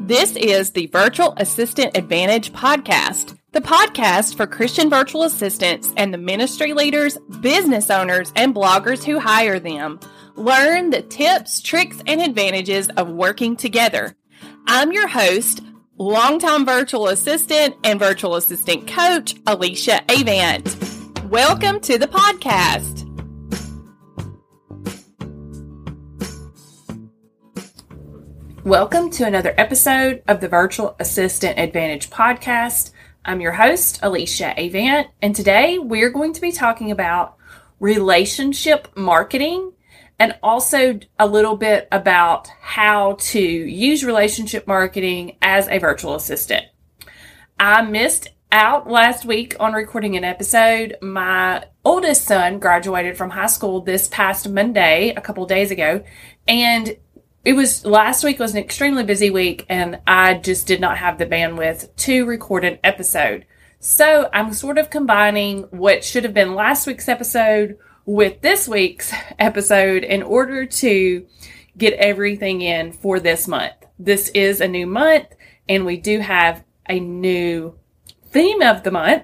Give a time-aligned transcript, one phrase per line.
[0.00, 6.18] This is the Virtual Assistant Advantage podcast, the podcast for Christian virtual assistants and the
[6.18, 9.98] ministry leaders, business owners, and bloggers who hire them.
[10.36, 14.14] Learn the tips, tricks, and advantages of working together.
[14.66, 15.62] I'm your host,
[15.98, 20.76] longtime virtual assistant and virtual assistant coach, Alicia Avant.
[21.24, 23.05] Welcome to the podcast.
[28.66, 32.90] Welcome to another episode of the Virtual Assistant Advantage podcast.
[33.24, 37.36] I'm your host, Alicia Avant, and today we're going to be talking about
[37.78, 39.72] relationship marketing
[40.18, 46.64] and also a little bit about how to use relationship marketing as a virtual assistant.
[47.60, 50.96] I missed out last week on recording an episode.
[51.00, 56.02] My oldest son graduated from high school this past Monday, a couple days ago,
[56.48, 56.96] and
[57.46, 61.16] it was last week was an extremely busy week and I just did not have
[61.16, 63.46] the bandwidth to record an episode.
[63.78, 69.12] So I'm sort of combining what should have been last week's episode with this week's
[69.38, 71.24] episode in order to
[71.78, 73.74] get everything in for this month.
[73.96, 75.28] This is a new month
[75.68, 77.78] and we do have a new
[78.24, 79.22] theme of the month.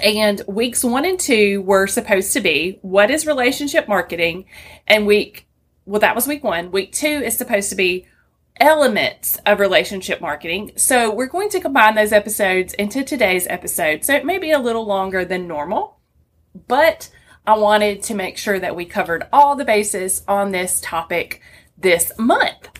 [0.00, 4.44] And weeks one and two were supposed to be what is relationship marketing?
[4.86, 5.47] And week
[5.88, 6.70] well, that was week one.
[6.70, 8.06] Week two is supposed to be
[8.60, 10.72] elements of relationship marketing.
[10.76, 14.04] So we're going to combine those episodes into today's episode.
[14.04, 15.98] So it may be a little longer than normal,
[16.66, 17.08] but
[17.46, 21.40] I wanted to make sure that we covered all the bases on this topic
[21.78, 22.77] this month.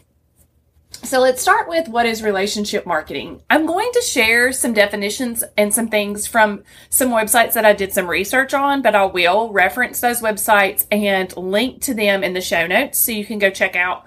[0.91, 3.43] So let's start with what is relationship marketing.
[3.49, 7.93] I'm going to share some definitions and some things from some websites that I did
[7.93, 12.41] some research on, but I will reference those websites and link to them in the
[12.41, 14.07] show notes so you can go check out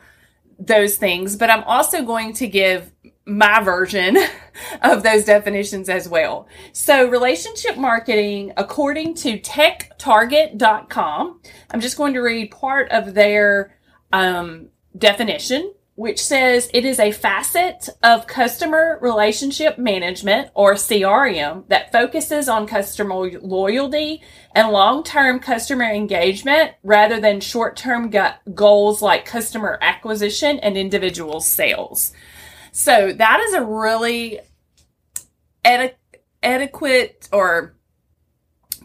[0.60, 1.36] those things.
[1.36, 2.92] But I'm also going to give
[3.26, 4.18] my version
[4.82, 6.48] of those definitions as well.
[6.74, 13.78] So relationship marketing, according to techtarget.com, I'm just going to read part of their
[14.12, 21.92] um, definition which says it is a facet of customer relationship management or CRM that
[21.92, 24.20] focuses on customer loyalty
[24.56, 28.12] and long-term customer engagement rather than short-term
[28.56, 32.14] goals like customer acquisition and individual sales.
[32.72, 34.40] So that is a really
[36.42, 37.76] adequate or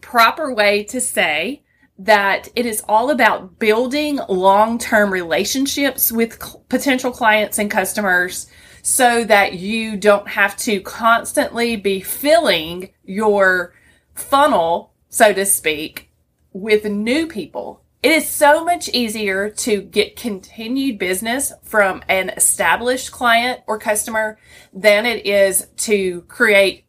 [0.03, 1.63] proper way to say
[1.99, 8.49] that it is all about building long-term relationships with cl- potential clients and customers
[8.83, 13.75] so that you don't have to constantly be filling your
[14.15, 16.11] funnel, so to speak,
[16.53, 17.83] with new people.
[18.03, 24.39] It is so much easier to get continued business from an established client or customer
[24.73, 26.86] than it is to create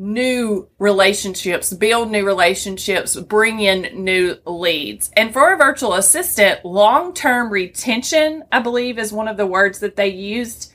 [0.00, 5.10] new relationships, build new relationships, bring in new leads.
[5.14, 9.80] And for a virtual assistant, long term retention, I believe is one of the words
[9.80, 10.72] that they used,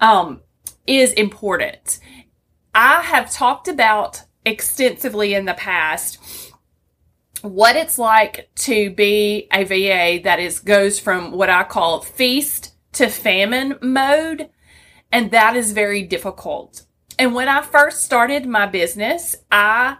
[0.00, 0.42] um,
[0.84, 2.00] is important.
[2.74, 6.52] I have talked about extensively in the past
[7.42, 12.74] what it's like to be a VA that is goes from what I call feast
[12.94, 14.50] to famine mode.
[15.12, 16.82] And that is very difficult.
[17.18, 19.96] And when I first started my business, I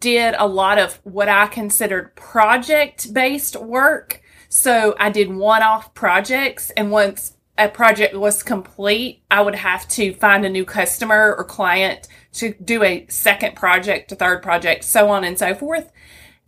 [0.00, 4.22] did a lot of what I considered project based work.
[4.48, 6.70] So I did one off projects.
[6.70, 11.44] And once a project was complete, I would have to find a new customer or
[11.44, 15.90] client to do a second project, a third project, so on and so forth.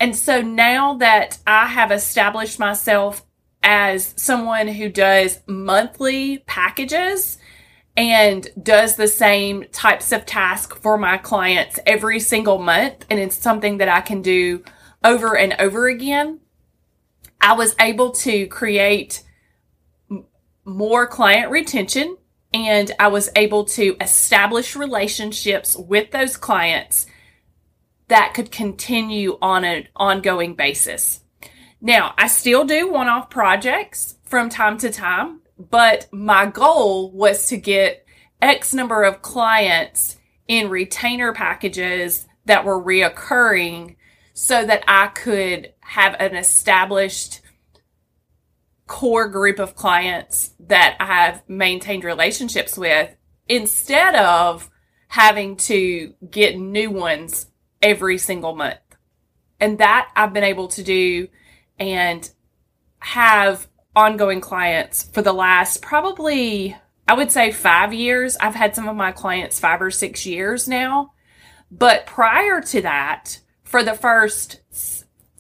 [0.01, 3.25] And so now that I have established myself
[3.62, 7.39] as someone who does monthly packages,
[7.97, 13.07] and does the same types of tasks for my clients every single month.
[13.09, 14.62] And it's something that I can do
[15.03, 16.41] over and over again.
[17.41, 19.23] I was able to create
[20.65, 22.17] more client retention
[22.53, 27.06] and I was able to establish relationships with those clients
[28.09, 31.20] that could continue on an ongoing basis.
[31.81, 37.49] Now, I still do one off projects from time to time but my goal was
[37.49, 38.05] to get
[38.41, 40.17] X number of clients
[40.47, 43.97] in retainer packages that were reoccurring
[44.32, 47.41] so that I could have an established
[48.87, 53.14] core group of clients that I have maintained relationships with
[53.49, 54.70] instead of
[55.08, 57.47] having to get new ones
[57.82, 58.79] every single month.
[59.58, 61.29] And that I've been able to do
[61.79, 62.29] and
[62.99, 66.76] have ongoing clients for the last probably
[67.08, 68.37] I would say five years.
[68.37, 71.12] I've had some of my clients five or six years now.
[71.70, 74.60] But prior to that, for the first,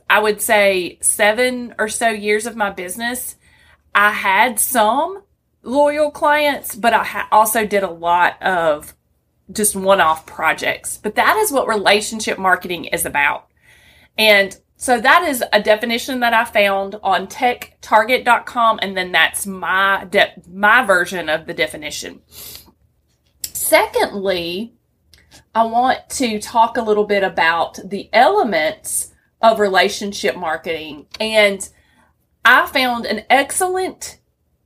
[0.08, 3.36] I would say seven or so years of my business,
[3.94, 5.22] I had some
[5.62, 8.94] loyal clients, but I ha- also did a lot of
[9.50, 10.98] just one off projects.
[10.98, 13.48] But that is what relationship marketing is about.
[14.18, 18.78] And so that is a definition that I found on techtarget.com.
[18.82, 22.20] And then that's my, de- my version of the definition.
[23.42, 24.74] Secondly,
[25.54, 31.06] I want to talk a little bit about the elements of relationship marketing.
[31.18, 31.66] And
[32.44, 34.20] I found an excellent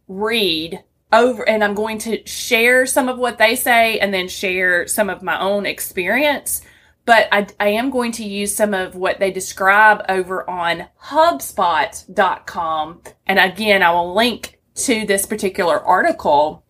[0.09, 4.87] read over, and I'm going to share some of what they say and then share
[4.87, 6.63] some of my own experience.
[7.11, 13.03] But I, I am going to use some of what they describe over on HubSpot.com.
[13.27, 16.65] And again, I will link to this particular article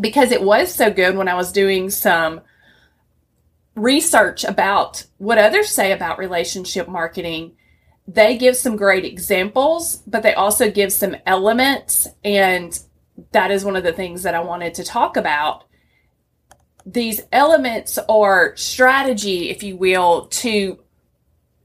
[0.00, 2.40] because it was so good when I was doing some
[3.76, 7.52] research about what others say about relationship marketing,
[8.08, 12.08] they give some great examples, but they also give some elements.
[12.24, 12.76] And
[13.30, 15.66] that is one of the things that I wanted to talk about.
[16.86, 20.78] These elements are strategy, if you will, to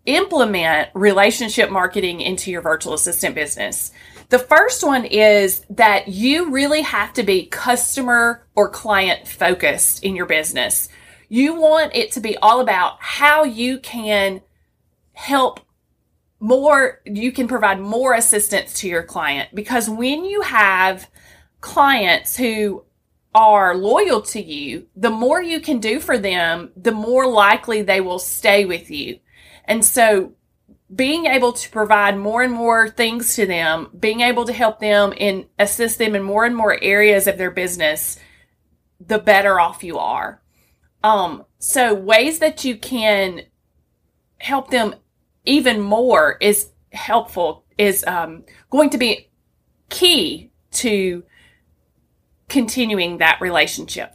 [0.05, 3.91] implement relationship marketing into your virtual assistant business.
[4.29, 10.15] The first one is that you really have to be customer or client focused in
[10.15, 10.89] your business.
[11.29, 14.41] You want it to be all about how you can
[15.13, 15.59] help
[16.39, 21.07] more, you can provide more assistance to your client because when you have
[21.59, 22.83] clients who
[23.33, 28.01] are loyal to you, the more you can do for them, the more likely they
[28.01, 29.19] will stay with you.
[29.65, 30.33] And so
[30.93, 35.13] being able to provide more and more things to them, being able to help them
[35.17, 38.19] and assist them in more and more areas of their business,
[38.99, 40.41] the better off you are.
[41.03, 43.43] Um, so ways that you can
[44.39, 44.95] help them
[45.45, 49.29] even more is helpful, is um, going to be
[49.89, 51.23] key to
[52.51, 54.13] continuing that relationship.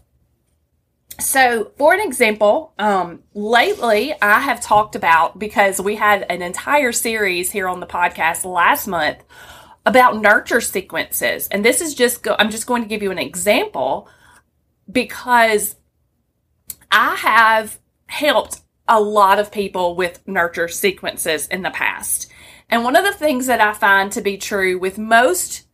[1.19, 6.93] So, for an example, um, lately I have talked about because we had an entire
[6.93, 9.25] series here on the podcast last month
[9.87, 11.49] about nurture sequences.
[11.49, 14.11] And this is just, go, I'm just going to give you an example
[14.93, 15.77] because
[16.93, 22.31] I have helped a lot of people with nurture sequences in the past.
[22.69, 25.66] And one of the things that I find to be true with most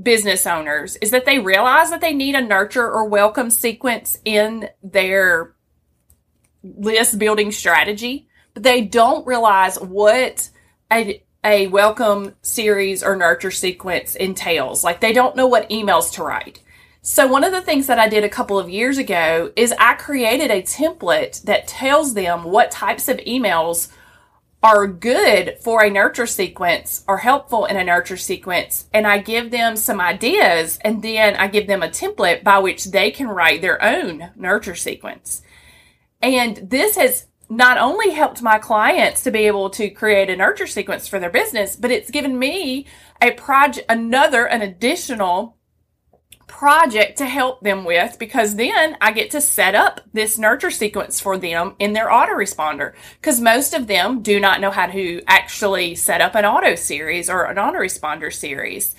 [0.00, 4.68] business owners is that they realize that they need a nurture or welcome sequence in
[4.82, 5.54] their
[6.62, 10.48] list building strategy, but they don't realize what
[10.92, 14.84] a, a welcome series or nurture sequence entails.
[14.84, 16.60] Like they don't know what emails to write.
[17.04, 19.94] So one of the things that I did a couple of years ago is I
[19.94, 23.88] created a template that tells them what types of emails
[24.62, 28.86] are good for a nurture sequence or helpful in a nurture sequence.
[28.94, 32.86] And I give them some ideas and then I give them a template by which
[32.86, 35.42] they can write their own nurture sequence.
[36.20, 40.66] And this has not only helped my clients to be able to create a nurture
[40.66, 42.86] sequence for their business, but it's given me
[43.20, 45.56] a project, another, an additional
[46.46, 51.20] project to help them with because then I get to set up this nurture sequence
[51.20, 55.94] for them in their autoresponder because most of them do not know how to actually
[55.94, 58.94] set up an auto series or an autoresponder series.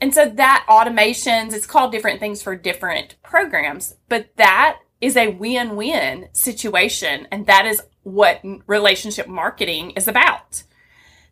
[0.00, 5.28] And so that automations, it's called different things for different programs, but that is a
[5.28, 7.26] win-win situation.
[7.30, 10.62] And that is what relationship marketing is about.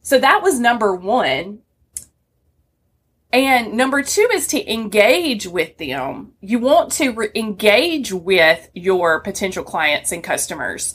[0.03, 1.61] So that was number one.
[3.33, 6.33] And number two is to engage with them.
[6.41, 10.95] You want to re- engage with your potential clients and customers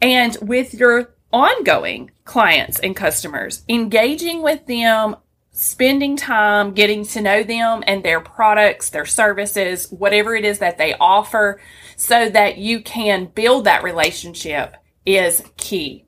[0.00, 5.16] and with your ongoing clients and customers, engaging with them,
[5.52, 10.78] spending time getting to know them and their products, their services, whatever it is that
[10.78, 11.60] they offer
[11.96, 14.74] so that you can build that relationship
[15.06, 16.06] is key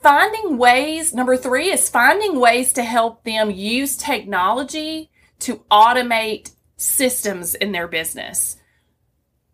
[0.00, 7.54] finding ways, number three is finding ways to help them use technology to automate systems
[7.54, 8.56] in their business.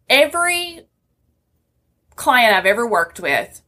[0.09, 0.83] Every
[2.17, 3.63] client I've ever worked with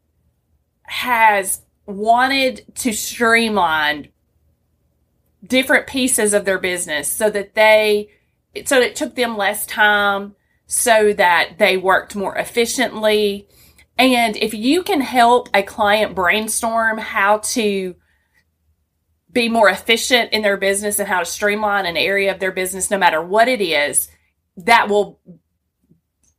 [0.83, 4.09] has wanted to streamline
[5.45, 8.11] different pieces of their business so that they
[8.65, 10.35] so it took them less time
[10.67, 13.47] so that they worked more efficiently
[13.99, 17.97] and if you can help a client brainstorm how to
[19.33, 22.91] be more efficient in their business and how to streamline an area of their business,
[22.91, 24.09] no matter what it is,
[24.57, 25.21] that will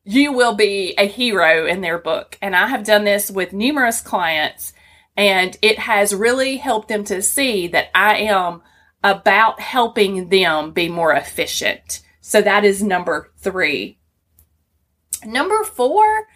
[0.04, 2.38] you will be a hero in their book.
[2.42, 4.74] And I have done this with numerous clients
[5.18, 8.62] and it has really helped them to see that I am
[9.04, 12.02] about helping them be more efficient.
[12.22, 14.00] So that is number three.
[15.26, 16.28] Number four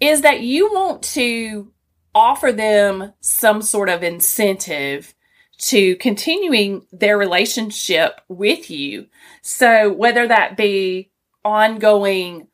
[0.00, 1.72] is that you want to
[2.14, 5.14] offer them some sort of incentive
[5.58, 9.06] to continuing their relationship with you.
[9.42, 11.10] So whether that be
[11.44, 12.46] ongoing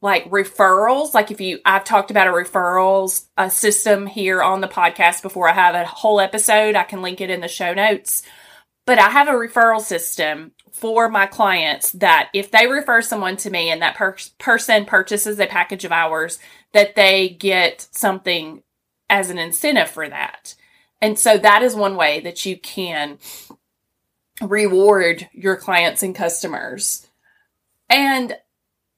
[0.00, 4.68] like referrals, like if you, I've talked about a referrals a system here on the
[4.68, 5.48] podcast before.
[5.48, 6.74] I have a whole episode.
[6.74, 8.22] I can link it in the show notes.
[8.84, 13.50] But I have a referral system for my clients that if they refer someone to
[13.50, 16.40] me and that per- person purchases a package of ours,
[16.72, 18.62] that they get something
[19.08, 20.54] as an incentive for that.
[21.00, 23.18] And so that is one way that you can
[24.40, 27.06] reward your clients and customers.
[27.88, 28.36] And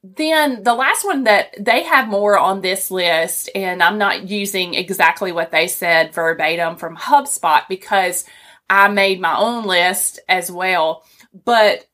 [0.03, 4.75] then the last one that they have more on this list, and I'm not using
[4.75, 8.23] exactly what they said verbatim from HubSpot because
[8.69, 11.03] I made my own list as well.
[11.43, 11.87] But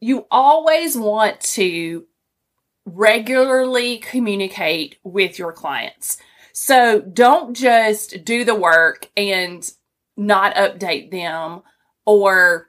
[0.00, 2.06] you always want to
[2.86, 6.16] regularly communicate with your clients.
[6.52, 9.68] So don't just do the work and
[10.16, 11.62] not update them
[12.06, 12.68] or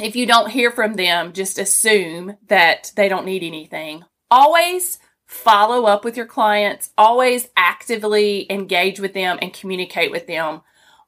[0.00, 4.04] if you don't hear from them, just assume that they don't need anything.
[4.30, 10.62] Always follow up with your clients, always actively engage with them and communicate with them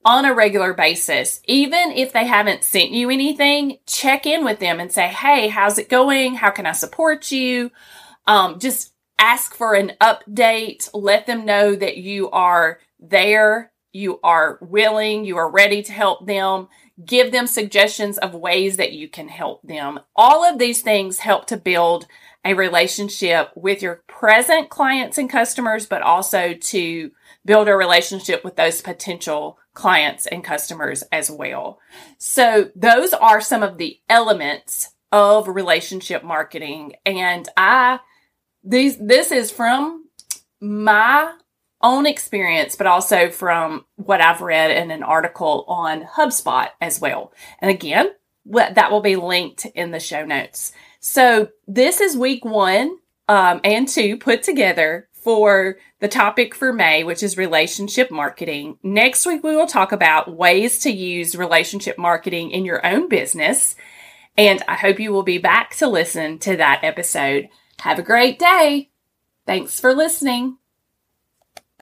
[0.04, 1.40] on a regular basis.
[1.46, 5.78] Even if they haven't sent you anything, check in with them and say, Hey, how's
[5.78, 6.36] it going?
[6.36, 7.72] How can I support you?
[8.26, 10.88] Um, just ask for an update.
[10.92, 13.72] Let them know that you are there.
[13.92, 15.24] You are willing.
[15.24, 16.68] You are ready to help them.
[17.04, 20.00] Give them suggestions of ways that you can help them.
[20.14, 22.06] All of these things help to build
[22.44, 27.10] a relationship with your present clients and customers, but also to
[27.44, 31.78] build a relationship with those potential clients and customers as well.
[32.18, 36.94] So those are some of the elements of relationship marketing.
[37.04, 38.00] And I
[38.66, 40.04] these this is from
[40.60, 41.32] my
[41.82, 47.32] own experience, but also from what I've read in an article on HubSpot as well.
[47.60, 48.10] And again,
[48.46, 50.72] that will be linked in the show notes.
[51.00, 52.96] So this is week one
[53.28, 58.78] um, and two put together for the topic for May, which is relationship marketing.
[58.82, 63.74] Next week, we will talk about ways to use relationship marketing in your own business.
[64.38, 67.48] And I hope you will be back to listen to that episode.
[67.80, 68.90] Have a great day.
[69.46, 70.58] Thanks for listening.